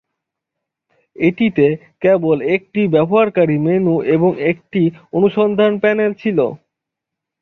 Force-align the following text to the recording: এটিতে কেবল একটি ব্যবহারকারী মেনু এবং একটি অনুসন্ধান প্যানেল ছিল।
এটিতে 1.15 1.65
কেবল 2.01 2.37
একটি 2.55 2.81
ব্যবহারকারী 2.87 3.57
মেনু 3.65 3.95
এবং 4.15 4.31
একটি 4.51 4.81
অনুসন্ধান 5.13 5.71
প্যানেল 5.79 6.11
ছিল। 6.21 6.39